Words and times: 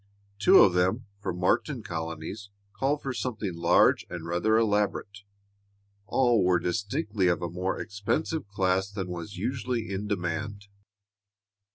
Two 0.39 0.61
of 0.63 0.73
them, 0.73 1.05
for 1.19 1.31
martin 1.31 1.83
colonies, 1.83 2.49
called 2.73 3.03
for 3.03 3.13
something 3.13 3.53
large 3.53 4.03
and 4.09 4.25
rather 4.25 4.57
elaborate. 4.57 5.19
All 6.07 6.43
were 6.43 6.57
distinctly 6.57 7.27
of 7.27 7.43
a 7.43 7.51
more 7.51 7.79
expensive 7.79 8.47
class 8.47 8.89
than 8.89 9.09
was 9.09 9.37
usually 9.37 9.91
in 9.91 10.07
demand. 10.07 10.69